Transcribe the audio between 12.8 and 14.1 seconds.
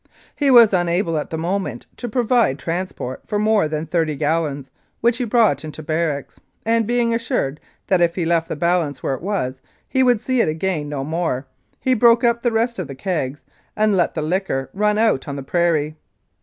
the kegs and